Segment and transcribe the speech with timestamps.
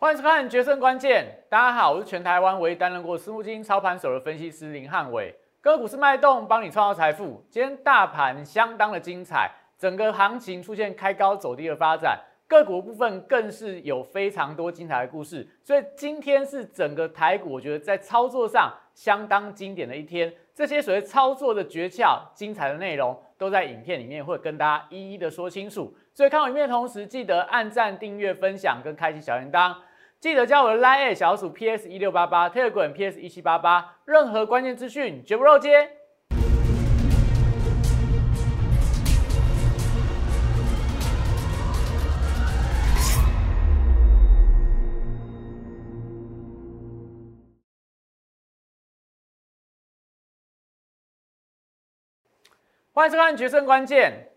[0.00, 1.24] 欢迎收看《决胜关键》。
[1.50, 5.34] 大家好，我是全台湾唯一担任过私募基金操盘手的分析师林汉伟。
[5.60, 7.44] 个股是脉动，帮你创造财富。
[7.50, 12.16] 今天大盘相当的精彩，整个行情出现开高走低的发展，
[12.46, 15.44] 个股部分更是有非常多精彩的故事。
[15.64, 20.32] 所以今天是整个台股，我觉得在操作上相当经典的一天。
[20.54, 25.92] 这些所谓操作的诀窍、精彩的内容，都在影片里面会跟大家一一的说清楚。
[26.14, 29.74] 所以看完影片的同时，记得按赞、订阅、分享跟开启小铃铛。
[30.20, 35.92] 记得加我的 Line 小鼠 PS 一六八八，Telegram PS 一七八八，任何关键资讯绝不漏接。
[52.92, 54.30] 欢迎收看《决胜关键》。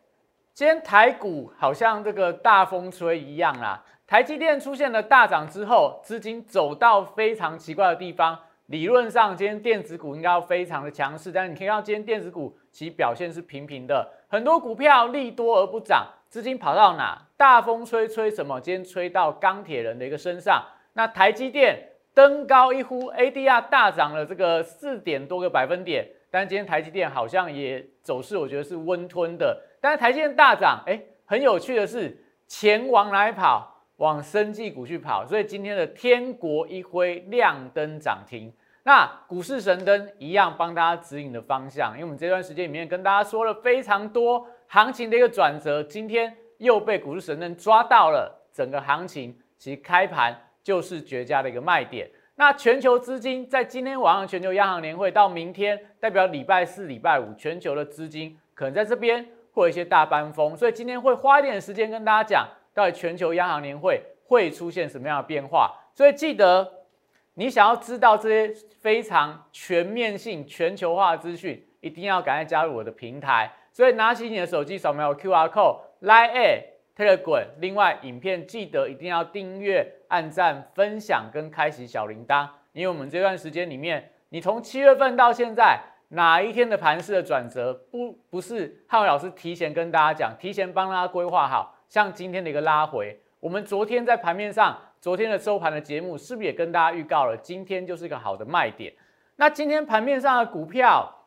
[0.53, 3.81] 今天台股好像这个大风吹一样啦。
[4.05, 8.37] 台积电出现了大涨之后，资金走到非常奇怪的地方。
[8.65, 17.17] 理论上，今天电子股应该要非常的强势，但是你可以看到今天电子股其表现是平平的，很多股票利多而不涨，资金跑到哪？
[17.37, 18.59] 大风吹吹什么？
[18.59, 20.61] 今天吹到钢铁人的一个身上。
[20.93, 21.81] 那台积电
[22.13, 29.61] 登高一呼，ADR 大涨了这个四点多个百分点，但今天台积电好像也走势，我觉得是温吞的。
[29.81, 32.15] 但是台积电大涨，哎，很有趣的是，
[32.47, 33.67] 钱往哪跑？
[33.97, 41.91] 往生技股去跑，所以今天的天国一辉亮灯涨停，那股市神灯一样帮大家指引的方向。
[41.91, 48.39] 因为我们这段时间里面跟大家说了非常多行情的一个转折，今天又被股市神灯抓到了。
[48.51, 52.09] 整个行情其实开盘就是绝佳的一个卖点。
[52.33, 62.47] 那全球资金在今天晚上全球央行年会到明天，代表礼拜四、礼拜五全球的资金可能在这边会有一些大班风，所以今天会花一点时间跟大家讲。
[62.73, 65.75] 到底全球央行年会会出现什么样的变化？
[65.93, 66.85] 所以记得，
[67.33, 73.51] 你想要知道这些非常全面性、全球化的资讯，一定要赶快加入我的平台。
[73.73, 77.45] 所以拿起你的手机，扫描 QR code，来 A Telegram。
[77.59, 85.77] 另外，影片记得一定要订阅、按赞、分享跟开启小铃铛，因为我们这段时间里面，你从七月份到现在，
[86.13, 91.75] 哪一天的盘势的转折，不不是汉伟老师提前跟大家讲，提前帮大家规划好。
[91.87, 97.37] 像今天的一个拉回，我们昨天在盘面上，昨天的收盘的节目是不是也跟大家预告了？
[97.37, 98.93] 今天就是一个好的卖点。
[99.37, 101.25] 那今天盘面上的股票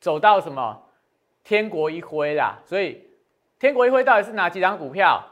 [0.00, 0.82] 走到什么？
[1.44, 2.58] 天国一辉啦。
[2.64, 3.04] 所以
[3.58, 5.24] 天国一辉到底是哪几张股票？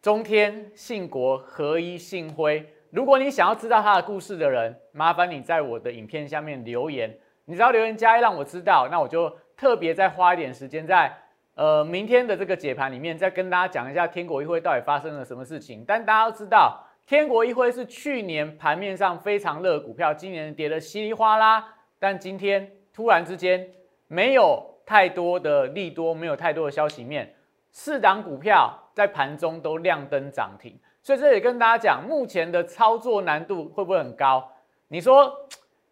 [0.00, 2.66] 中天、信国、合一、信辉。
[2.90, 7.18] 如果你想要知道它的故事的人，麻烦你在我的影片下面留言。
[7.44, 11.12] 你只要留言加一，让我知道，那我就特别再花一点时间在。
[11.54, 15.84] 呃，明天的这个解盘里面，再跟大家讲一下天国一辉到底发生了什么事情。
[15.86, 21.62] 但大家都知道，天国一辉是去年盘面上非常热股票，今年跌得稀里哗啦。
[21.98, 23.68] 但今天突然之间
[24.08, 27.34] 没有太多的利多，没有太多的消息面，
[27.70, 30.74] 四档股票在盘中都亮灯涨停。
[31.02, 34.50] 所以这里跟大家讲，目前的操作难度会不会很高？
[34.88, 35.30] 你说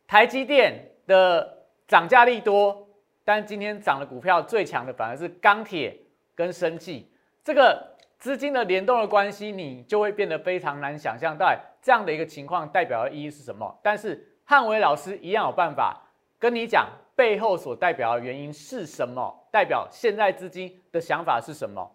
[0.09, 2.87] 台积电的涨价力多？
[3.25, 5.97] 但今天涨的股票最强的反而是钢铁
[6.34, 7.09] 跟生技，
[7.44, 13.78] 这个资金的联动的关系，你就会变得非常难想象，到这样的一个情况代表的意义是什么？
[13.82, 16.00] 但是汉伟老师一样有办法
[16.38, 21.91] 跟你讲背后所代表的原因是什么，代表现在资金的想法是什么。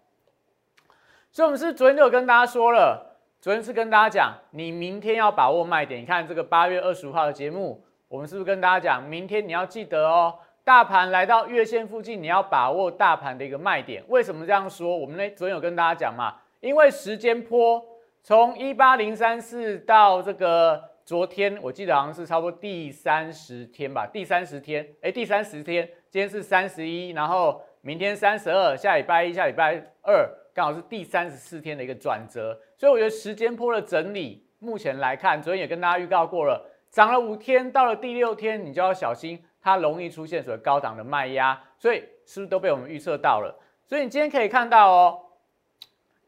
[1.32, 6.02] 所以，我们是昨天就有跟大家说了，昨天是跟大家讲，你明天要把握卖点。
[6.02, 10.34] 你看这个八月二十五号的节目，我们是不是跟大家讲，明天你要记得哦。
[10.64, 14.04] 大盘来到月线附近，你要把握大盘的一个卖点。
[14.08, 14.98] 为什么这样说？
[14.98, 17.84] 我们呢昨天有跟大家讲嘛，因为时间波
[18.24, 36.66] 从一八零三四到这个昨天，我记得好像是差不多第三十天吧，第三十天，哎，第三十天，今天是三十一，然后明天三十二，下礼拜一、下礼拜二刚好是第三十四天的一个转折，所以我觉得时间波的整理，目前来看，昨天也跟大家预告过了，
[36.96, 39.44] 涨了五天，到了第六天你就要小心。
[39.62, 43.53] 它容易出现所谓高档的卖压，所以是不是都被我们预测到了？
[43.84, 45.20] 所以你今天可以看到哦，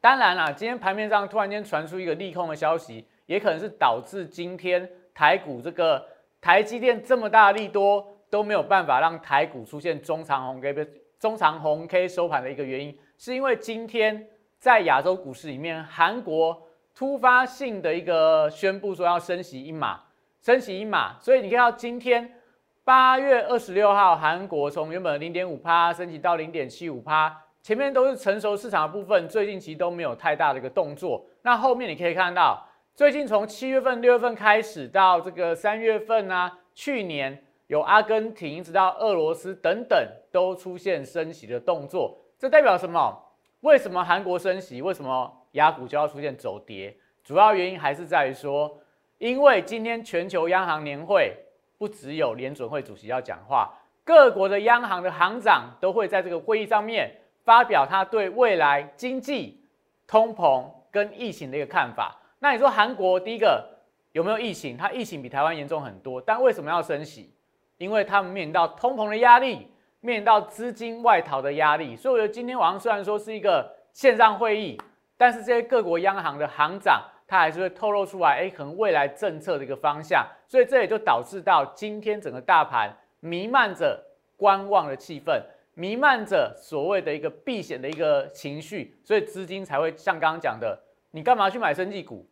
[0.02, 6.06] 当然啦，今天盘面上突然间传出一个利空的消息，也可能是导致今天台股这个
[6.42, 10.84] 台积电这么大的利多都没有办法让台股出现中长红 K 不
[11.18, 14.28] 中长红 K 收盘的一个原因，是因为今天
[14.60, 16.60] 在亚洲股市里面，韩国
[16.94, 20.02] 突发性的一个宣布说要升息一码，
[20.48, 22.36] 升息一码，所以你看到今天。
[22.86, 31.26] 八月二十六号，韩国从原本零点五趴升级到零点七五趴，前面都是成熟市场的部分，最近其实都没有太大的一个动作。
[31.42, 32.66] 那后面你可以看到，
[32.96, 43.22] 最近从七月份、六月份开始到这个三月份啊，去年有阿根廷一直到俄罗斯等等都出现升息的动作，这代表什么？
[43.60, 44.82] 为什么韩国升息？
[44.82, 46.96] 为什么雅股就要出现走跌？
[47.22, 48.80] 主要原因还是在于说，
[49.18, 51.36] 因为今天全球央行年会
[51.78, 53.74] 不只有联准会主席要讲话，
[54.04, 57.12] 各国的央行的行长都会在这个会议上面
[57.44, 59.60] 发表他对未来经济、
[60.06, 62.16] 通膨跟疫情的一个看法。
[62.40, 63.68] 那你说韩国第一个
[64.12, 64.78] 有没有疫情？
[64.78, 67.34] 它疫情比台湾严重很多，但为什么要升息？
[67.78, 69.68] 因为他们面临到通膨的压力，
[70.00, 71.96] 面临到资金外逃的压力。
[71.96, 74.80] 所以我觉得今天晚上虽然说是一个线上会议，
[75.18, 80.26] 但是这些各国央行的行长，它还是会透露出来，哎，可能未来政策的一个方向。
[80.48, 84.02] 所以这也就导致到今天整个大盘弥漫着
[84.38, 85.42] 观望的气氛，
[85.74, 90.80] 弥漫着所谓的一个避险的一个情绪，所以资金才会像刚刚讲的。
[91.12, 92.28] 你干嘛去买生技股？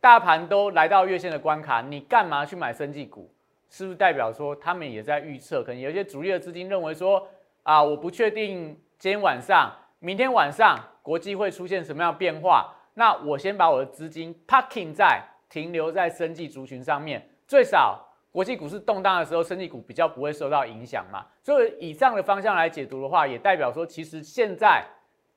[0.00, 3.32] 大盘都来到月线的关卡，你干嘛去买生技股？
[3.70, 5.62] 是不是代表说他们也在预测？
[5.62, 7.26] 可能有些主力的资金认为说，
[7.62, 18.00] 啊，我不确定今天晚上、明天晚上国际会出现什么样的变化，那我先把我的资金 parking 在停留在生技族群上面，最少
[18.30, 21.26] 国际股市动荡的时候，生技股比较不会受到影响嘛。
[21.42, 24.84] 所以以上的方向来解读的话，也代表说，其实现在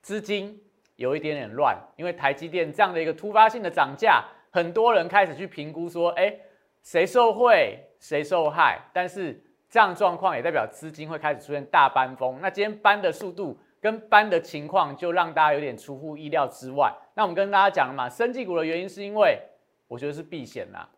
[0.00, 0.60] 资金。
[0.96, 6.34] 有一点点乱，因为台积电这样的一个突发性的涨价，很多人开始去评估说，哎，
[6.82, 8.80] 谁受贿，谁受害？
[8.94, 9.38] 但是
[9.68, 12.38] 这样状况也代表资金会开始出现大搬风。
[12.40, 16.92] 那今天搬的速度跟班的情况，就让大家有点出乎意料之外。
[17.14, 19.38] 那我们跟大家讲了嘛，生技股的原因是因为
[19.86, 20.88] 我觉得是避险啦，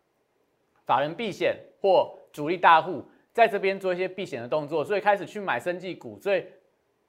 [0.87, 6.43] 法人避险或主力大户在这边做一些避险的动作，所以开始去买生技股，所以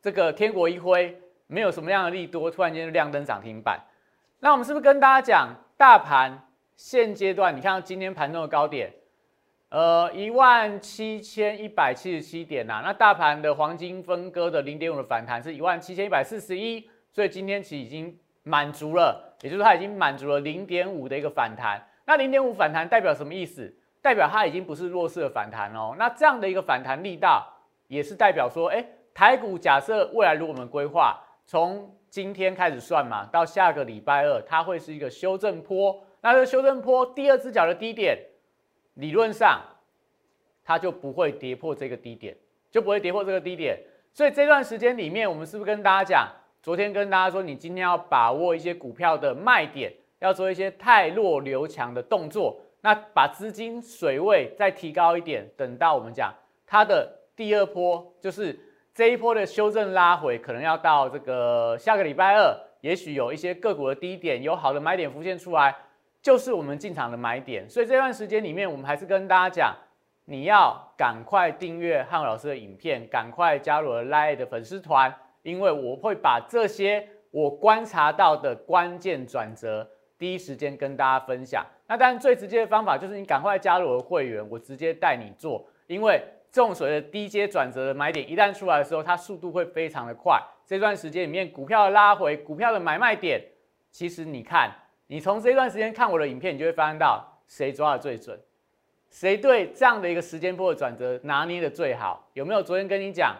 [0.02, 1.18] 这个天国一挥。
[1.52, 3.80] 没有什么样的利多，突然间就亮灯涨停板。
[4.38, 6.46] 那我们是不是跟大家讲，大盘
[6.76, 8.94] 现阶段，你看到今天盘中的高点，
[9.70, 12.82] 呃，一万七千一百七十七点呐。
[12.84, 21.80] 那大盘的黄金分割的零点五的反弹是一万七千一百四十一，所以今天其实已经满足了，也就是它已经满足了零点五的一个反弹。
[22.04, 23.72] 那零点五反弹代表什么意思？
[24.02, 25.94] 代表它已经不是弱势的反弹哦。
[25.96, 27.46] 那这样的一个反弹力道，
[27.86, 28.84] 也是代表说，哎，
[29.14, 31.18] 台股假设未来如果我们规划。
[31.46, 36.00] 从今天开始算嘛，到下个礼拜二，它会是一个修正坡。
[36.20, 38.16] 那这个修正坡第二只脚的低点，
[38.94, 39.60] 理论上
[40.64, 42.36] 它就不会跌破这个低点，
[42.70, 43.78] 就不会跌破这个低点。
[44.12, 46.28] 所以这段时间里面，我们是不是跟大家讲？
[46.62, 52.60] 昨天跟大家说，你今天要把握一些股票的卖点，要做一些太弱留强的动作。
[52.82, 56.34] 那把资金水位再提高一点，等到我们讲
[56.66, 58.58] 它的第二波，就是。
[58.92, 65.74] 这一波的修正拉回，可能要到这个下个礼拜二，也许有一些个股的低点，有好的买点浮现出来，
[66.22, 67.68] 就是我们进场的买点。
[67.68, 69.76] 所以这段时间里面，我们还是跟大家讲，
[70.24, 79.88] 你要赶快订阅汉老师的影片，赶快加入 Line 的粉丝团，因为我会把这些我观察到的关键转折，
[80.18, 81.64] 第一时间跟大家分享。
[81.86, 86.22] 那当然最直接的方法就是你赶快加入我的会员，我直接带你做，因为。
[86.52, 90.36] 这种所谓的低阶转折的买点一旦出来的时候，它速度会非常的快。
[90.66, 93.40] 这段时间里面，股票的拉回，股票的买卖点，
[93.92, 94.68] 其实你看，
[95.10, 98.38] 你从这段时间看我的影片，你就会发现到谁抓的最准，
[99.10, 102.30] 谁对这样的一个时间波的转折拿捏的最好。
[102.34, 103.36] 有没有昨天跟你讲，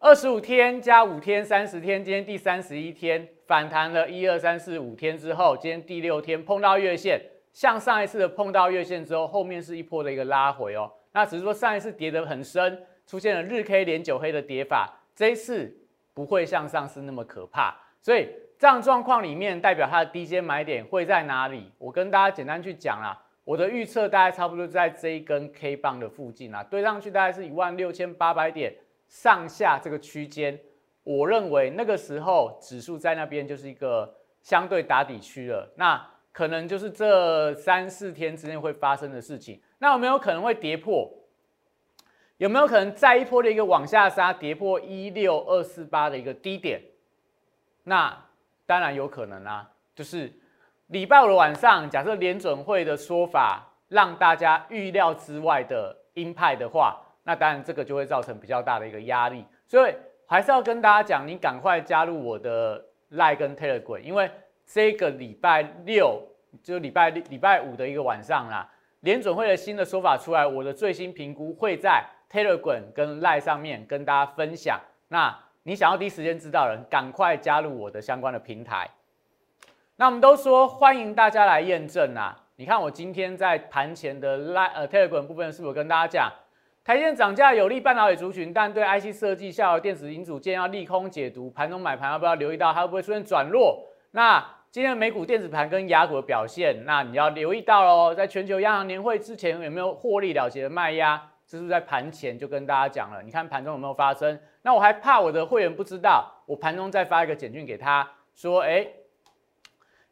[0.00, 7.20] 二十五天加五天，三十天，今天第三十一天反弹了一二三四五天之后，今天第六天碰到月线，
[7.52, 10.92] 像上一次的碰到月线之后，后面是一波的一个拉回哦。
[11.12, 15.72] 那只是说上一次跌得很深，出现了日 K 连九黑的跌法，这一次
[16.12, 17.72] 不会像上次那么可怕，
[18.02, 21.70] 所以这样状况里面代表它的低阶买点会在哪里？
[21.78, 28.74] 我跟大家简单去讲啦，我的预测大概差不多在这一根 K 棒的附近啊，对上去大概是一万六千八百点
[29.08, 30.58] 上下这个区间，
[31.04, 39.60] 我认为那个时候指数在那边就是一个相对打底区了，那可能就是这三四天之内会发生的事情。
[39.78, 41.10] 那有没有可能会跌破？
[42.38, 46.80] 有没有可能再一波的一个往下杀，跌破一六二四八的一个低点？
[47.84, 48.25] 那
[48.66, 49.70] 当然有可能啊。
[49.94, 50.30] 就是
[50.88, 59.44] 礼拜五的晚上，假设联准会的说法让大家预料之外的鹰派的话，那当然这个就会造成比较大的一个压力。
[59.66, 59.94] 所以
[60.26, 64.30] 还是要跟大家讲，你赶快加入我的 Line 跟 Telegram，因为
[64.66, 66.22] 这个礼拜六
[66.62, 68.68] 就礼拜礼拜五的一个晚上啦。
[69.00, 74.80] 联准会的新的说法出来，我的最新评估会在 Telegram 跟 Line 上面跟大家分享。
[75.08, 78.88] 那你想要第一时间知道的人，赶快加入我的相关的平台。
[79.96, 82.40] 那我们都说欢迎大家来验证啊！
[82.54, 86.32] 你看我今天在盘前的 Line 呃 Telegram 部分是否跟大家讲，
[86.84, 93.88] 台电涨价有利半导体族群，但对 IC 设计下游电子零组件要利空解读，盘中买盘要不要留意到它会不会出现转弱？
[94.12, 101.20] 那今天美股电子盘跟雅股的表现，那你要留意到喽，在全球央行年会之前有没有获利了结的卖压？
[101.46, 104.38] 这是在盘前就跟大家讲了，你看盘中有没有发生？
[104.62, 108.86] 那我还怕我的会员不知道，我盘中再发一个简讯给他说，哎。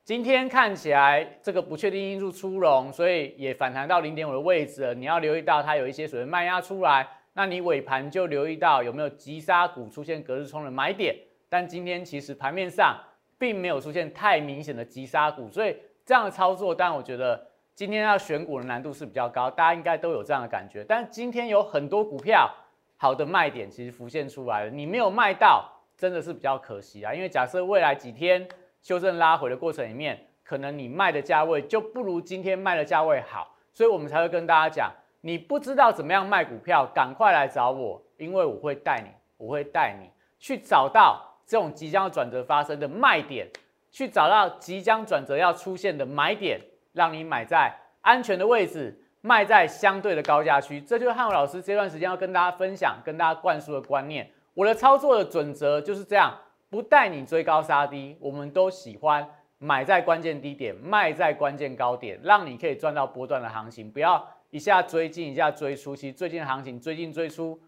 [0.06, 4.92] 今天看起来这个不确定因素出笼，所以也反弹到零点五的位置了。
[4.92, 11.16] 你要留意到它有一些所谓卖压出来，那你尾盘就留意到有没有急杀股出现隔日冲的买点。
[11.48, 13.00] 但今天其实盘面上
[13.38, 15.74] 并没有出现太明显的急杀股，所以
[16.04, 17.42] 这样的操作，但我觉得
[17.74, 20.84] 今天要选股的难度是比较高，大家应该都有这样的感觉。
[20.84, 22.50] 但今天有很多股票
[22.96, 27.12] 好的卖点其实浮现出来了，你没有卖到，真的是比较可惜啊。
[27.12, 28.46] 因为假设未来几天。
[28.82, 43.48] 修正拉回的过程里面，可能你卖的价位就不如今天卖的价位好，所以我们才会跟大家讲，你不知道怎么样卖股票，赶快来找我，因为我会带你，我会带你去找到这种即将转折发生的卖点，
[43.90, 46.60] 去找到即将转折要出现的买点，
[46.94, 50.80] 让你买在安全的位置，卖在相对的高价区。
[50.80, 54.30] 这就是汉伟老师这段时间要跟大家分享、跟大家灌输的观念。
[54.54, 56.34] 我的操作的准则就是这样。
[56.70, 59.24] 不带你追高杀低，我们都喜欢
[59.58, 63.88] 买在关键低点，卖在关键高点，让你可以赚到波段的行情。
[63.88, 65.94] 不要一下追进，一下追出。
[65.94, 67.60] 其实最近的行情追进追出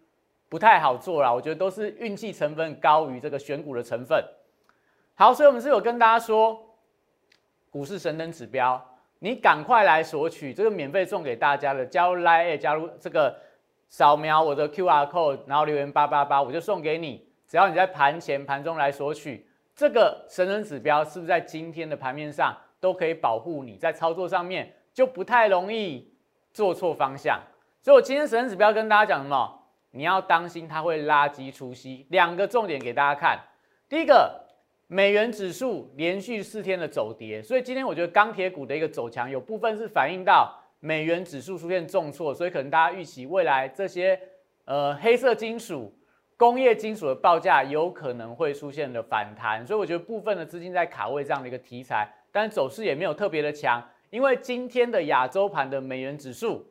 [0.49, 4.21] 不太好做啦，我觉得都是运气成分高于这个选股的成分。
[5.15, 6.75] 好，所以我们是有跟大家说，
[7.69, 13.35] 股市神灯指标，你赶快来索取这个免费送给大家的，加入 Line，加入这个
[13.87, 17.27] 扫描我的 QR code，然后留言八八八，我就送给你。
[17.47, 26.13] 只要你在盘前、盘中来索取这个神人指标，是不是在今天的盘面上都可以保护你在操作上面就不太容易
[26.51, 27.39] 做错方向？
[27.81, 29.63] 所以我今天神人指标跟大家讲什么？
[29.91, 32.05] 你要当心它会垃圾出息。
[32.09, 33.39] 两个重点给大家看。
[33.87, 34.46] 第一个，
[34.87, 44.19] 美元指数连续四天的走跌，所以今天我觉得钢铁股的一个走强，有部分是反映到美元指数出现重挫，所以可能大家预期未来这些
[44.65, 45.93] 呃黑色金属。
[46.37, 56.63] 工业金属的报价有可能会出现的反弹，所以我觉得部分的资金在卡位这样的一个题材，但走势也没有特别的强，因为今天的亚洲盘的美元指数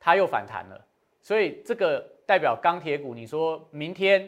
[0.00, 0.82] 它又反弹了，
[1.20, 4.26] 所以这个代表钢铁股，你说明天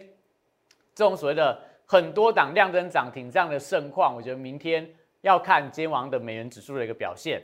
[0.94, 4.88] 这种所谓的很多档亮灯涨停这样的盛况，我觉得明天
[5.20, 7.42] 要看今晚的美元指数的一个表现。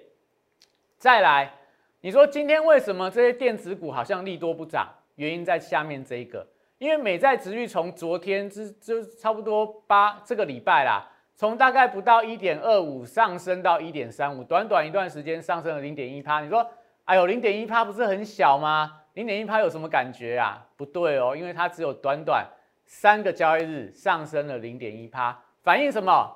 [0.98, 1.52] 再来，
[2.00, 4.88] 你说今天为什么这些电子股好像利多不涨？
[5.16, 6.46] 原因在下面这一个。
[6.78, 16.40] 因为美债值率从昨天之就差不多八这个礼拜啦，从大概不到一点二五上升到一点三五，短短一段时间上升了零点一趴。
[16.40, 16.66] 你说，
[17.04, 19.02] 哎呦，零点一趴不是很小吗？
[19.12, 20.66] 零点一趴有什么感觉啊？
[20.76, 22.46] 不对哦，因为它只有短短
[22.90, 26.28] 三个交易日上升了零点一趴，反映什么？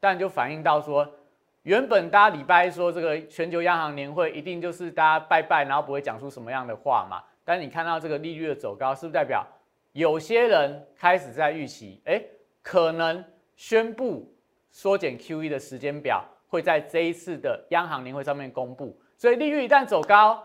[0.00, 1.08] 但就反映到说，
[1.62, 7.22] 原本大家礼拜一说这个全球央行年会一定就是大家拜拜，然后不会讲出什么样的话嘛。
[7.44, 9.46] 但你看到这个利率的走高，是不是代表？
[9.92, 12.20] 有些人开始在预期，哎，
[12.60, 13.24] 可能
[13.54, 14.34] 宣布
[14.72, 20.44] 缩减 QE 的时间表会在这一次的央行年会上面公布，所以利率一旦走高，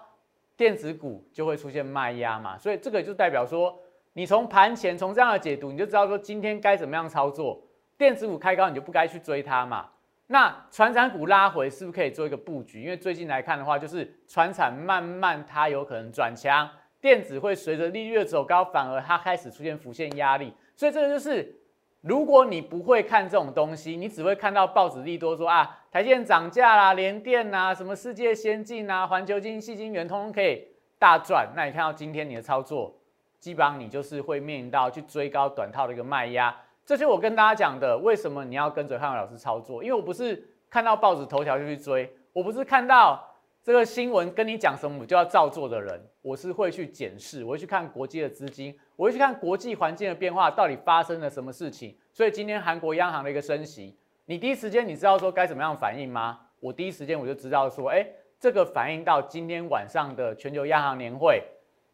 [0.56, 3.76] 电子股就会出现卖压嘛，所以这个就代表说，
[4.20, 7.58] 你从盘前从这样的解读，你就知道说今天该怎么样操作，
[7.98, 9.88] 电子股开高你就不该去追它嘛，
[10.28, 12.84] 那船产股拉回是不是可以做一个布局？
[12.84, 16.70] 因为最近来看的话，就是船产慢慢它有可能转强。
[17.00, 21.58] 电子会随着利率的走高，反而它开始出现浮现压力，所以这个就是，
[22.02, 30.68] 如果你不会看这种东西，你只会看到报纸利多说啊，台积电涨价啦，联电呐，什么世界先进啊，环球金、细晶圆通通可以
[31.00, 32.99] 大赚，那你看到今天你的操作，
[33.40, 36.56] 基本上你就是会面临到去追高短套的一个卖压，
[36.86, 39.84] 这是我跟大家讲的，为什么你要跟着汉伟老师操作？
[39.84, 43.26] 因为我不是看到报纸头条就去追，我不是看到。
[43.62, 51.96] 这个新闻跟你讲什么，我就要照做的人，我是会去检视，我会去看国际的资金，我会去看国际环境的变化，到底发生了什么事情。
[52.14, 56.40] 所以今天韩国央行的一个升息，你第一时间你知道说该怎么样反应吗？
[56.62, 58.08] 我第一时间我就知道说，哎，
[58.40, 61.44] 这个反映到今天晚上的全球央行年会，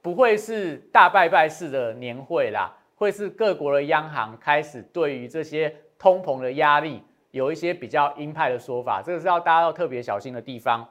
[0.05, 10.88] 不会是大拜拜式的年会啦，会是各国的央行开始对于这些通膨的压力有一些比较鹰派的说法，这个是要大家要特别小心的地方。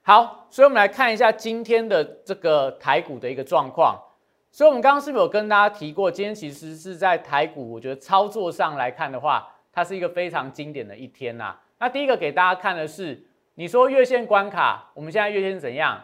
[0.00, 4.02] 好，所以我们来看一下今天的这个台股的一个状况。
[4.50, 11.54] 所以，我们刚刚是不是有跟大家提过，今天其实是在台股，我觉得操作上来看的话，它是一个非常经典的一天呐。
[11.78, 13.22] 那第一个给大家看的是，
[13.56, 16.02] 你说月线关卡，我们现在月线怎样？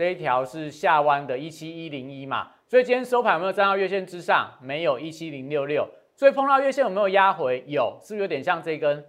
[0.00, 2.52] 这一条是下弯的，一七一零一嘛。
[2.66, 4.50] 所以今天收盘有没有站到月线之上？
[4.58, 5.86] 没有，一七零六六。
[6.16, 7.62] 所以碰到月线有没有压回？
[7.66, 9.04] 有，是不是有点像这根？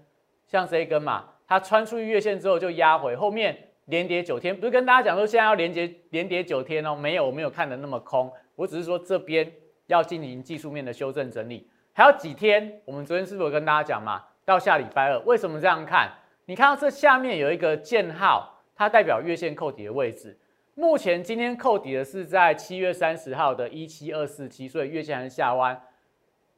[0.48, 1.30] 像这一根嘛？
[1.48, 6.94] 它穿出去月线之后就压回，后面连跌九天，不是跟大家讲说现在要连跌连跌九天哦？
[6.94, 9.50] 没有，我没有看的那么空，我只是说这边
[9.88, 11.70] 要进行技术面的修正整理。
[11.94, 12.82] 还有几天？
[12.84, 14.22] 我们昨天是不是有跟大家讲嘛？
[14.44, 16.12] 到下礼拜二，为什么这样看？
[16.48, 20.38] 你看到这下面有一个箭号，它代表月线扣底的位置。
[20.82, 25.80] 目前今天扣底的是在七月三十号的一七二四七，所以月线还是下弯。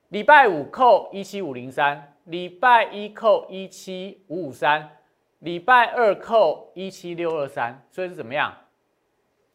[0.08, 4.92] 礼拜五扣一七五零三，礼拜一扣一七五五三，
[5.40, 8.56] 礼拜二扣一七六二三，所以是怎么样？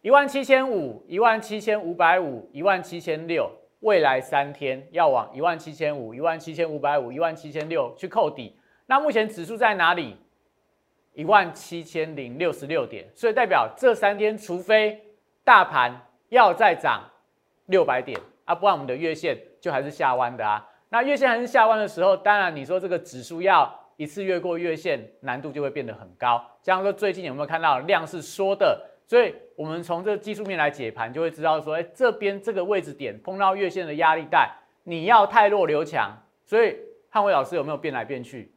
[0.03, 8.55] 一万七千五，一万七千五百五，一万七千六，未来三天要往一万七千五、一万七千五百五、一万七千六去扣底。
[8.85, 10.19] 那目前指数在哪里？
[11.19, 15.03] 一万七千零六十六点，所以代表这三天，除非
[15.43, 15.93] 大盘
[16.29, 17.03] 要再涨
[17.67, 19.37] 六百点啊，不然我们的月线。
[19.61, 26.41] 就还是下弯的啊，那月线还是下弯的时候，当然你说这个指数要一次越过月线，难度就会变得很高。
[26.63, 28.81] 像说最近有没有看到量是缩的？
[29.05, 34.49] 所以我们从这个技术面来解盘，就会知道说，哎，这边这个位置点碰到月线的压力带，
[34.85, 36.17] 你要太弱留强。
[36.45, 36.77] 所以
[37.11, 38.53] 汉伟老师有没有变来变去？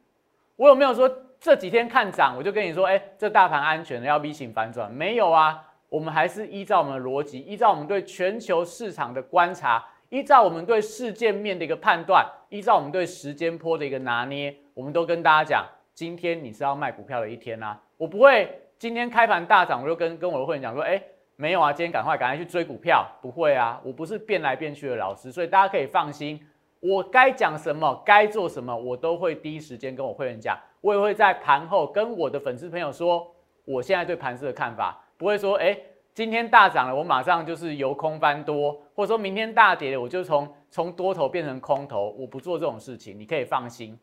[0.54, 1.12] 我有没有说
[1.42, 4.88] 这几天看涨，我就跟你说，哎，这大盘安全的要 V 型反转？
[4.88, 9.84] 没有啊，我们还是依照我们的逻辑，依照我们对全球市场的观察。
[10.10, 17.76] 依照我们对事件面的一个判断，依照我们对时间波的一个拿捏，我们都跟大家讲，今天你是要卖股票的一天啊！
[17.96, 21.02] 我不会今天开盘大涨，我就跟跟我的会员讲说，哎，
[21.34, 26.38] 没有啊，今天赶快赶快去追股票，不会啊，我不是变来变去的老师，所以大家可以放心，
[26.78, 33.34] 我该讲什么，该做什么，我都会第一时间跟我会员讲，我也会在盘后跟我的粉丝朋友说，
[33.64, 35.74] 我现在对盘市的看法，不会说，哎。
[36.14, 43.98] 今天大涨了，我马上就是由空翻多，或者说明天大跌了，我就从从多头变成空头，我不做这种事情，你可以放心。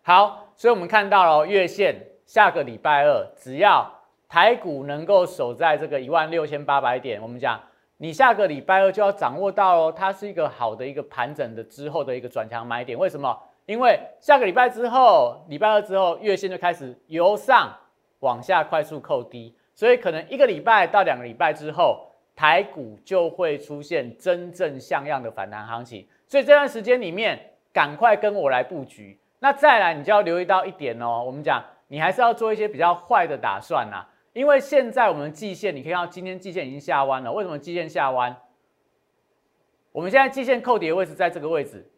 [0.00, 3.86] 好，所以我们看到了月线，下个礼拜二只要
[4.26, 7.60] 台股能够守在这个一万六千八百点，我们讲
[7.98, 12.98] 你下个礼拜二就要掌握到哦，它是一个好的一个盘整的之后的一个转强买点。
[12.98, 13.38] 为什么？
[13.66, 17.76] 因为下个礼拜之后，礼拜二之后，月线就开始由上
[18.20, 19.54] 往下快速扣低。
[19.74, 26.06] 所以可能一个礼拜到两个礼拜之后，台股就会出现真正像样的反弹行情。
[26.26, 27.38] 所以这段时间里面，
[27.72, 29.18] 赶快跟我来布局。
[29.40, 31.22] 那再来，你就要留意到一点哦。
[31.26, 34.06] 我们讲，你还是要做一些比较坏的打算呐。
[34.32, 37.32] 因为现在我们季线，你可以看到今天季线已经下弯了。
[37.32, 38.34] 为什么季线下弯？
[39.92, 41.90] 我们现在季线扣底的位置在这个位置，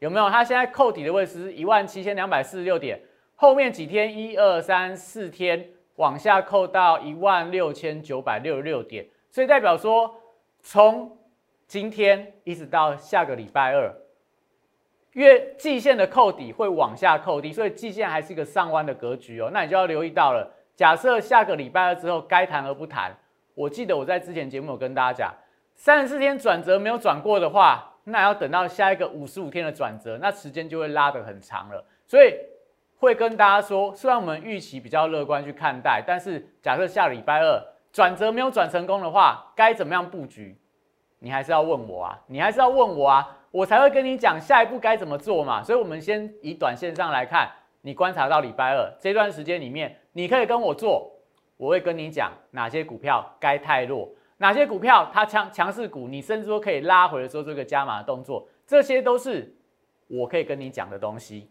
[0.00, 0.28] 有没有？
[0.28, 3.00] 它现在扣底的位置是一万七千两百四十六点。
[3.36, 5.70] 后面几天，一二三四天。
[5.96, 10.18] 往下扣到一万六千九百六十六点，所以代表说，
[10.62, 11.14] 从
[11.66, 13.94] 今天一直到下个礼拜二，
[15.12, 19.50] 月季线的扣底会往下扣低，所以季线还是一个上弯的格局哦。
[19.52, 20.50] 那你就要留意到了。
[20.74, 23.14] 假设下个礼拜二之后该谈而不谈，
[23.54, 25.34] 我记得我在之前节目有跟大家讲，
[25.74, 31.84] 三十四天转折没有转过的话，那要等到下一个五十五天的转折，那时间就会拉得很长了。
[32.06, 32.34] 所以。
[33.00, 37.58] 会跟大家说，虽然我们预期比较乐观去看待，但是假设下礼拜二
[37.90, 40.54] 转折没有转成功的话，该怎么样布局？
[41.20, 45.62] 你还是要问我啊，你还是要问我啊，我才会跟你讲下一步该怎么做嘛。
[45.62, 51.10] 所以，我们先以短线上来看，你观察到礼拜二这段时间里面，你可以跟我做，
[51.56, 54.06] 我会跟你讲哪些股票该太弱，
[54.40, 59.54] 哪些股票它强强势股，你甚至说可以拉回的时候做一个加码的动作，这些都是
[60.06, 61.50] 我可以跟你讲的东西。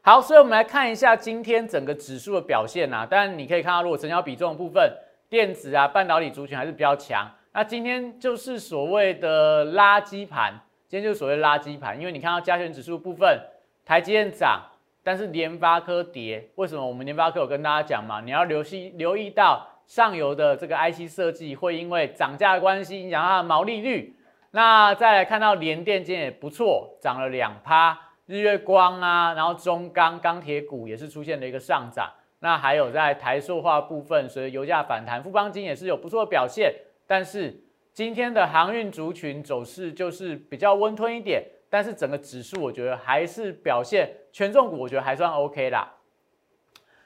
[0.00, 3.04] 好，所以我们来看一下今天整个指数的表现呐。
[3.04, 4.96] 当然，你可以看到，如果成交比重的部分，
[5.28, 7.28] 电子啊、半导体族群还是比较强。
[7.52, 10.54] 那今天就是所谓的垃圾盘，
[10.86, 13.40] 今天就是所谓垃圾盘，因为你看到加权指数部分，
[13.84, 14.62] 台积电涨，
[15.02, 16.48] 但是联发科跌。
[16.54, 16.86] 为什么？
[16.86, 24.16] 我们联发科有跟大家讲嘛，你要留意留意到上游的这个 IC 设计会因为涨价的关系影响它的毛利率。
[24.50, 27.98] 那再来看到联电今天也不错，涨了两趴。
[28.26, 36.74] 日月光啊，然后中钢钢铁股也是出现了一个上涨，那还有在台塑化部分，随着油价反弹，富邦金也是有不错的表现。
[37.06, 37.56] 但是
[37.92, 45.92] 今天的航运族群走势就是比较温吞一点，但是整个指数我觉得还是表现权重股，我觉得还算 OK 啦。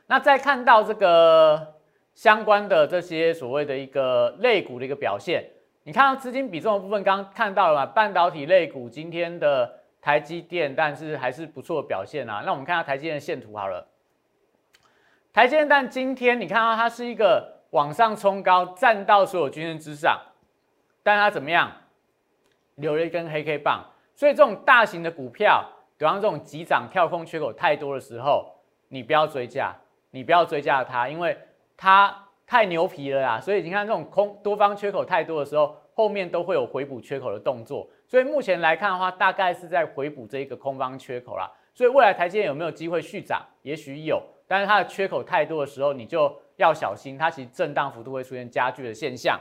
[0.06, 1.74] 那再看到这个
[2.20, 5.42] 相关的这些所谓的一个类股的一个表现，
[5.84, 7.86] 你看到资金比重的部分，刚刚看到了嘛？
[7.86, 9.80] 半导体类股今天的。
[10.02, 12.42] 台积电，但是还是不错的表现啊。
[12.46, 13.86] 那我们看下台积电的线图好了。
[15.30, 20.18] 台积电，但今天你看到它是一个往上冲高，站到所有均线之上，
[21.02, 21.70] 但它怎么样？
[22.76, 23.84] 留了一根黑 K 棒。
[24.14, 28.50] 所以这种大型的股票，比方这种急涨跳空缺口太多的时候，
[28.88, 29.76] 你不要追价，
[30.12, 31.36] 你不要追价它，因为
[31.80, 32.14] 它
[32.46, 33.40] 太牛皮了啦。
[33.40, 37.88] 所以你看这种空多方缺口太多的时候，后面都会有回补缺口的动作。
[38.06, 41.50] 所以目前来看的话，大概是在回补这一个空方缺口啦。
[41.72, 43.40] 所以未来台积电有没有机会续涨？
[43.62, 44.22] 也许有。
[44.46, 49.40] 但是它的缺口太多的时候，你就要小心，它其实震荡幅度会出现加剧的现象。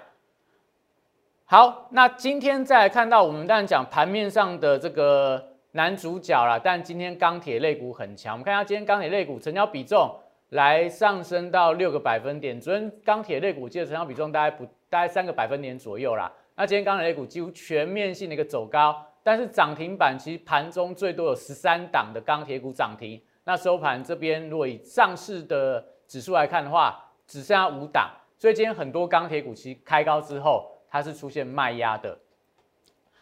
[1.43, 10.15] 好，那今天再来看到我们当然讲盘面上的这个男主角啦，但今天钢铁类股很强，我们看一下今天钢铁类股成交比重
[10.49, 12.59] 来上升到六个百分点。
[12.59, 16.31] 昨天钢铁类股记得成交比重大概不大概三个百分点左右啦。
[16.55, 23.21] 那今天钢铁类股几乎全面性的一个走高，但是涨停板其实盘中最多有十三档的钢铁股涨停。
[23.45, 32.17] 那收盘这边，如果以上市的指数来看的话，只剩下五档，所以今天很多钢铁股其实开高之后，它是出现卖压的。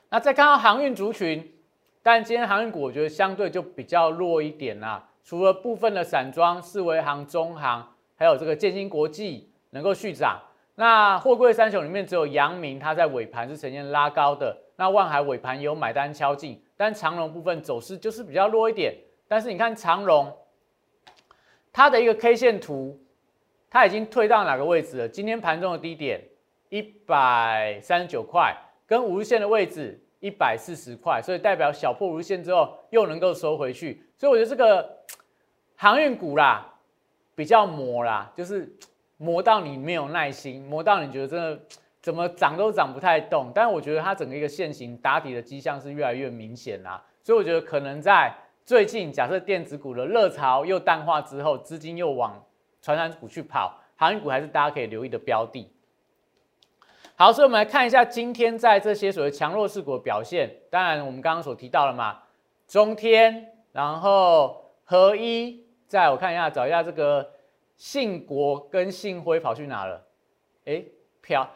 [0.10, 1.54] 那再看到航运族群，
[2.02, 5.08] 但今天航运股我觉得相对就比较弱一点啦。
[5.28, 7.86] 除了部分的散装、四维行、中行，
[8.16, 10.40] 还有这个建兴国际能够续涨。
[10.76, 14.58] 那货柜三雄里面只有阳明，它在尾盘是呈现拉高的。
[14.78, 18.96] 那万海尾盘有买单敲进，但长龙部分走势就是比较弱一点。
[19.28, 20.32] 但是你看长荣，
[21.74, 22.98] 它的一个 K 线图，
[23.70, 25.10] 它已经退到哪个位置了？
[25.10, 26.24] 今天盘中的低点
[26.70, 34.07] 一百三十九块，跟五日线的位置一百四十块，所以代表小破五日线之后又能够收回去。
[34.18, 34.98] 所以我觉得这个
[35.78, 36.74] 航运股啦，
[37.36, 38.70] 比较磨啦，就是
[39.18, 41.60] 磨到你没有耐心，磨到你觉得真的
[42.02, 43.52] 怎么涨都涨不太动。
[43.54, 48.34] 但是我觉得它整个一个线型打底的迹象是越来越明显啦，所以我觉得可能在。
[48.66, 52.44] 最近假设电子股的热潮又淡化之后，资金又往
[52.82, 55.72] 传染股去跑，航运股还是大家可以留意的标的。
[57.16, 60.54] 好，所以我们来看一下今天在这些所谓强弱势股的表现。
[60.70, 62.24] 当然，我们刚刚所提到了嘛，
[62.68, 67.30] 中天，然后合一，再我看一下，找一下这个
[67.76, 70.04] 信国跟信辉跑去哪了？
[70.66, 70.84] 哎，
[71.22, 71.48] 飘，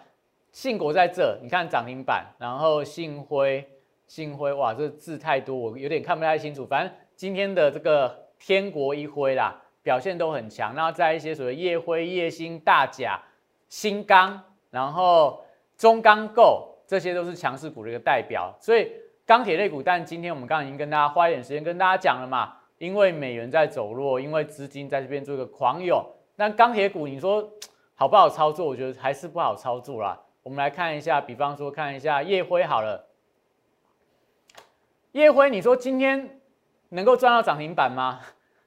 [0.52, 3.68] 信国在这，你看涨停板，然后信辉。
[4.06, 6.64] 信辉哇，这字太多，我有点看不太清楚。
[6.64, 10.76] 反正今天的这个天国一辉啦，表现都很强。
[10.76, 13.20] 然后在一些所谓夜辉、夜星、大甲、
[13.68, 15.44] 新钢，然后
[15.76, 18.54] 中钢构，这些都是强势股的一个代表。
[18.60, 18.92] 所以
[19.26, 26.04] 钢铁类股，但今天我们刚刚已经跟大家花一点时间跟大家讲了嘛，因为美元在走弱，因为资金在这边做一个狂涌。
[26.36, 27.50] 那钢铁股，你说
[27.96, 28.66] 好不好操作？
[28.66, 30.20] 我觉得还是不好操作啦。
[30.44, 33.08] 我们来看一下，比方说看一下夜辉好了。
[35.12, 36.42] 叶辉，你说今天
[36.90, 38.20] 能够赚到涨停板吗？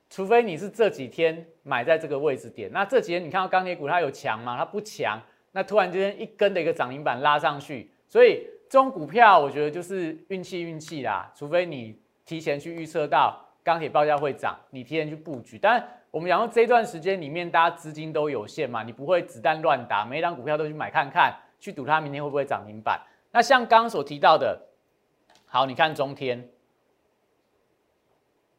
[0.09, 2.71] 除非你是这几天买在这个位置点。
[2.71, 4.57] 那这几天你看到钢铁股它有强吗？
[4.57, 5.21] 它不强。
[5.51, 11.31] 那突然之间一根的一个涨停板拉上去，所以这种股票我觉得就是运气运气啦。
[11.35, 15.59] 除非你提前去预测到钢铁报价会涨，你提前去布局。
[15.59, 23.01] 但我们讲到这段时间里面大家资金都有限嘛，你不会子弹乱打，每一张股票都去买看看，去赌它明天会不会涨停板。
[23.31, 24.61] 那像刚刚所提到的。
[25.47, 26.49] 好，你看中天，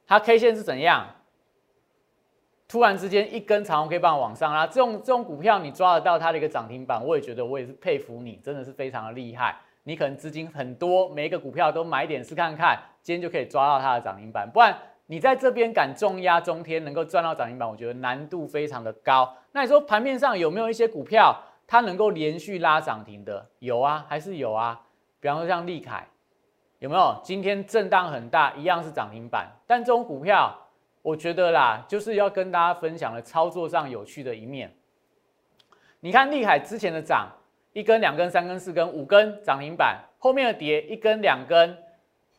[0.08, 1.06] 它 K 线是怎样？
[2.70, 9.60] 突然之间一根长红 K 棒往上拉，这种这种股票你抓得到它的一个涨停板，我也觉得我也是佩服你，真的是非常的厉害。
[9.86, 14.50] 你可能资金很多，每一个股票都买点试看看，今天就可以抓到它的涨停板。
[14.52, 19.34] 不然你在这边敢重压中天，能够赚到涨停板，我觉得难度非常的高。
[19.54, 23.48] 那你说盘面上有没有一些股票它能够连续拉涨停的？
[23.60, 24.82] 有啊，还是有啊。
[25.22, 26.06] 比方说像利凯。
[26.80, 30.54] 有没有今天震荡很大，一样是涨停板，但这种股票，
[31.02, 34.72] 我觉得啦，就是要跟大家分享的操作上有趣的一面。
[36.02, 37.30] 你看利海之前的涨，
[37.76, 41.78] 一根、两根、三根、四根、五根涨停板，后面的跌一根、两根、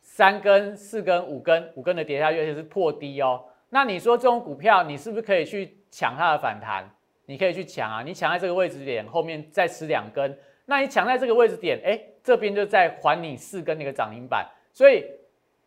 [0.01, 3.45] 三根、四根、五根，五根的跌下去，而且是破低哦。
[3.69, 6.89] 那你说这种股票，你是不是可以去抢它的反弹？
[7.27, 10.35] 你可以去抢啊，你抢在这个位置点，后面再吃两根。
[10.65, 15.05] 那你抢在这个位置点，哎，这边就在还你四根那个涨停板，所以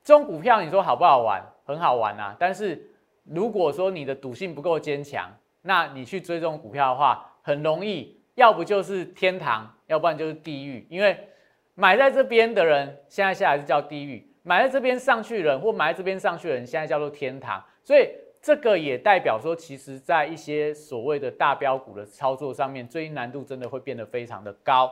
[0.02, 1.40] 这种股票你说好不好玩？
[1.64, 2.35] 很好玩啊！
[2.40, 2.90] 但是
[3.22, 5.30] 如果说你的赌性不够坚强，
[5.62, 10.87] 那你去追这种股票的话，很容易，要不就是天堂，要不然就是地狱。
[10.90, 11.29] 因为
[11.75, 17.64] 买在这边的人，现在下来是叫地狱；买在这边上去人，或买在这边上去的人，现在叫做天堂。
[17.85, 18.09] 所以。
[18.43, 24.90] 这个也代表说，其实，在一些所谓的大标股的操作上面，最近难度真的会变得非常的高。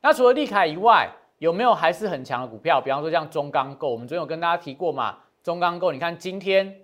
[0.00, 2.80] 那除了利凯以外，有没有还是很强的股票？
[2.80, 6.80] 比方说像中钢构，我们昨天有跟大家提过嘛，中钢构，你看今天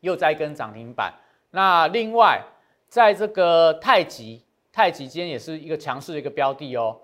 [0.00, 1.14] 又在跟涨停板。
[1.52, 2.42] 那另外，
[2.86, 7.00] 在这个太极，太极今天也是一个强势的一个标的哦。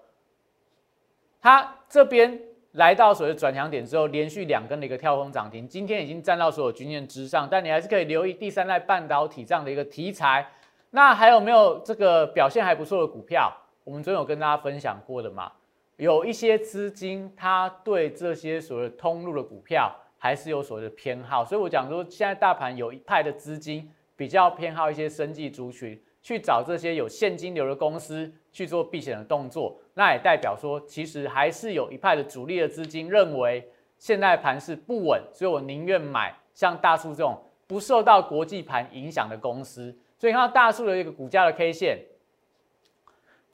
[1.40, 2.36] 它这边
[2.72, 7.46] 来到所谓的转强点之后，连续两根的一个跳空涨停，今天已经站到所有均线之上。
[7.48, 10.44] 但你还是可以留意第三代半导体这样的一个题材。
[10.90, 13.56] 那还有没有这个表现还不错的股票？
[13.84, 15.52] 我们昨天有跟大家分享过的嘛？
[15.96, 33.66] 有一些资金，它对这些所谓通路的股票还是有所谓的偏好，所以我讲说，现在大盘有一派的资金比较偏好一些生技族群，去找这些有现金流的公司去做避险的动作，那也代表说，其实还是有一派的主力的资金认为
[33.98, 41.98] 现在盘是不稳，所以我宁愿买像大树这种不受到国际盘影响的公司，所以看到大树的一个股价的 K 线。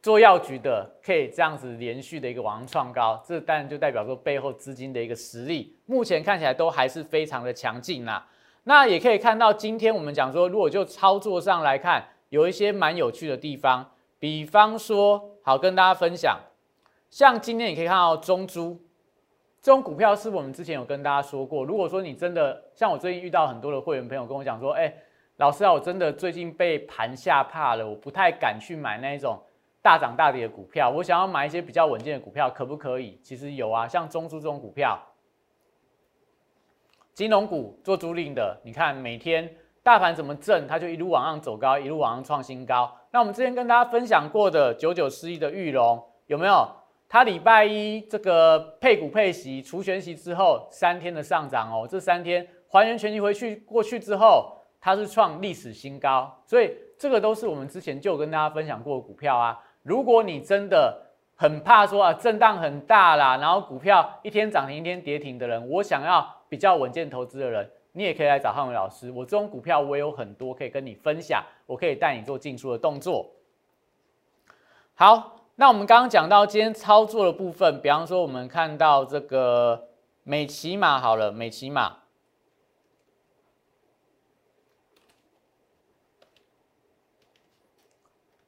[0.03, 8.25] 做药局的可以这样子连续的一个往上创高，这当然就代表说背后资金的一个实力，目前看起来都还是非常的强劲啦。
[8.63, 16.39] 那也可以看到，今天我们讲说，如果就操作上来看，有一些蛮有趣的地方，比方说，好跟大家分享，
[17.11, 18.81] 像今天你可以看到中珠
[19.61, 24.93] 这种股票，是我们之前有跟大家说过，如果说你真的像我最近遇到很多的会员朋友跟我讲说，哎，
[25.37, 29.41] 老师啊，我真的最近被盘吓怕了，我不太敢去买那一种。
[29.83, 33.21] 大涨大跌的股票，我想要买一些比较稳健的股票，可不可以？
[33.23, 35.01] 其实有啊，像中珠这种股票，
[37.15, 39.49] 金融股做租赁的，你看每天
[39.87, 42.93] 大盘怎么震，它就一路往上走高，一路往上创新高。
[43.13, 46.69] 那我们之前跟大家分享过的九九四一的玉龙，有没有？
[47.09, 59.57] 它礼拜一这个配股配息除权息之后三天的上涨哦，这三天还原权息回去过去之后，它是创历史新高，所以这个都是我们之前就跟大家分享过的股票啊。
[59.85, 61.01] 如果你真的
[61.37, 69.11] 很怕说啊震荡很大啦，然后股票一天涨停一天跌停的人，我想要比较稳健投资的人，你也可以来找汉伟老师。
[69.11, 73.27] 我这种股票我有很多可以跟你分享，我可以带你做进出的动作。
[74.95, 79.89] 好，那我们刚刚讲到今天操作的部分，比方说我们看到这个
[80.25, 81.97] 美骑马好了，美骑马。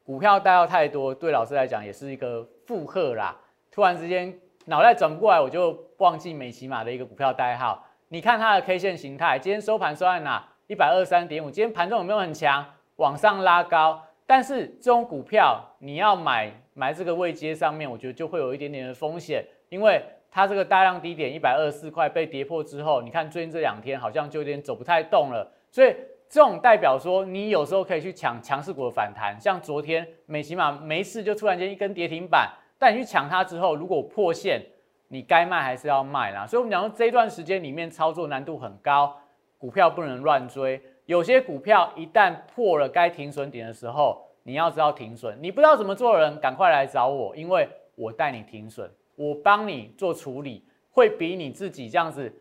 [0.05, 3.35] 股票代号太多，对老师来讲也是一个负荷啦。
[3.71, 7.83] 突然之间脑袋转不过来，我就忘记美骑马的一个股票代号。
[8.11, 10.43] 你看它的 K 线形态，今天收盘收在哪？
[10.67, 11.51] 一百二三点五。
[11.51, 12.65] 今天盘中有没有很强，
[12.97, 14.03] 往上拉高？
[14.27, 25.95] 但是这种股票你要买买这个位阶上面，我觉得就会有一点点的风险，因为它这个大量低点一百二十四块被跌破之后，你看最近这两天好像就有点走不太动了，所以。
[26.31, 34.61] 这种代表说，你有时候可以去抢强势股的反弹，像昨天美起码没事就突然间一根跌停板，但你去抢它之后，如果破线，
[35.09, 36.47] 你该卖还是要卖啦。
[36.47, 39.17] 所以，我们讲说这一段时间里面操作难度很高，
[39.59, 40.81] 股票不能乱追。
[41.07, 45.37] 有些股票一旦破了该停损点的时候，你要知道停损。
[45.41, 52.33] 你不知道怎么做人，赶快来找我，因为我带你停损，我帮你做处理，会比你自己这样子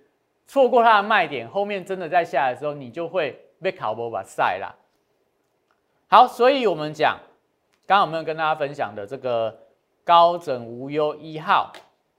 [0.45, 3.41] 错过它的卖点，后面真的在下来的时候，你就会。
[3.59, 4.75] 被考博把晒啦。
[6.07, 7.17] 好，所以我们讲，
[7.87, 9.57] 刚刚有没有跟大家分享的这个
[10.03, 11.73] 高枕无忧一号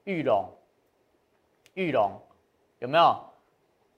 [0.09, 0.49] 玉龙？
[1.75, 2.19] 玉龙
[2.79, 3.15] 有没有？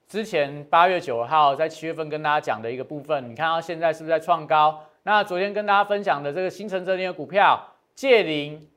[0.09, 4.83] 之前八月九号在七月份跟大家讲的一个部分，你看到现在是不是在创高？
[5.03, 8.69] 那昨天跟大家分享的这个新城这边的股票，界林、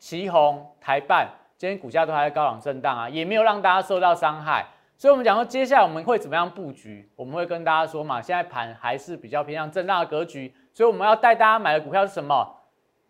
[0.00, 4.66] 旗宏、台办，今天股价都还在高档震荡啊，也没有让大家受到伤害。
[4.96, 7.08] 所以，我们讲说，接下来我们会怎么样布局？
[7.14, 12.56] 我们会跟大家说嘛，现在盘还是比较偏向震荡的格局，所以我们要带大家买的股票是什么？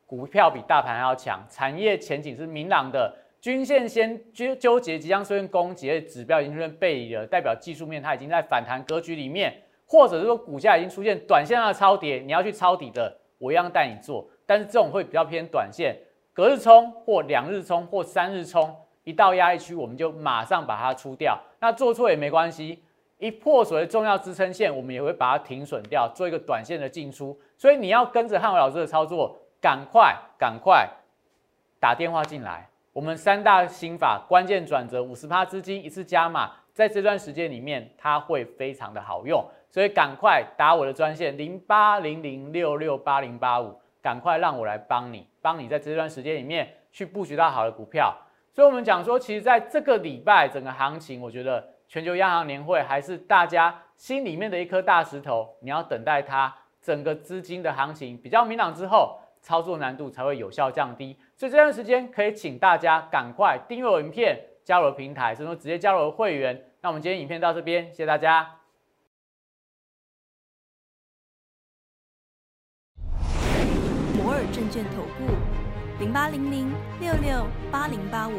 [0.05, 3.13] 股票比大盘还要强，产业前景是明朗的，
[3.47, 15.97] 均线先纠纠结，即将出现攻击，指标已经出现背离了，代表技术面它已经在反弹格局里面，或者是说股价已经出现短线上的超跌，你要去抄底的，我一样带你做，但是这种会比较偏短线，
[16.33, 18.75] 隔日冲或两日冲或三日冲。
[19.05, 21.41] 一到压力区，我们就马上把它出掉。
[21.61, 22.83] 那做错也没关系，
[23.19, 27.41] 一破所谓重要支撑线，我们也会把它停损掉，做一个短线的进出。
[27.57, 30.89] 所以你要跟着汉伟老师的操作，赶快赶快
[31.79, 32.69] 打电话进来。
[32.97, 39.47] 我们三大心法关键转折，五十趴资金一次加码，在这段时间里面，它会非常的好用。
[39.69, 48.17] 所以赶快打我的专线零八零零六六八零八五，赶快让我来帮你，帮你在这段时间里面去布局到好的股票。
[48.55, 55.55] 所以，我们讲说，其实在这个礼拜，整个行情，我觉得全球央行年会还是大家心里面的一颗大石头。
[55.61, 61.15] 你要等待它整个资金的行情比较明朗之后，操作难度才会有效降低。
[61.39, 66.73] 所以这段时间可以请大家赶快订阅我影片，加入平台，甚至直接加入会员。
[66.81, 68.55] 那我们今天影片到这边，谢谢大家。
[74.17, 75.35] 摩尔证券投顾
[76.01, 78.33] 零八零零六六八零八五。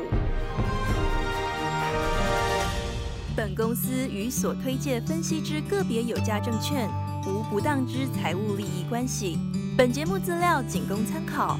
[3.35, 6.89] 本公司与所推介分析之个别有价证券
[7.27, 9.37] 无不当之财务利益关系。
[9.77, 11.59] 本节目资料仅供参考，